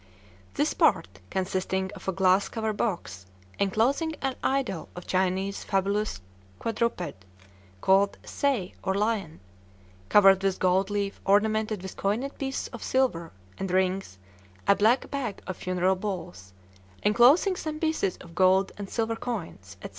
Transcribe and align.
"This 0.55 0.73
Part 0.73 1.19
consisting 1.29 1.91
of 1.93 2.07
a 2.07 2.11
glasscoverbox 2.11 3.27
enclosing 3.59 4.15
a 4.23 4.35
idol 4.43 4.89
of 4.95 5.05
Chinese 5.05 5.63
fabulousquadruped 5.63 7.23
called 7.81 8.17
'sai' 8.25 8.73
or 8.83 8.95
Lion, 8.95 9.41
covered 10.09 10.41
with 10.41 10.57
goldleaf 10.57 11.21
ornamented 11.23 11.83
with 11.83 11.97
coined 11.97 12.35
pieces 12.39 12.67
of 12.69 12.81
silver 12.81 13.31
& 13.49 13.59
rings 13.59 14.17
a 14.67 14.75
black 14.75 15.11
bag 15.11 15.39
of 15.45 15.55
funeral 15.57 15.95
balls 15.97 16.51
enclosing 17.05 17.55
some 17.55 17.79
pieces 17.79 18.17
of 18.21 18.33
gold 18.33 18.71
and 18.79 18.89
silver 18.89 19.15
coins 19.15 19.77
&c. 19.83 19.89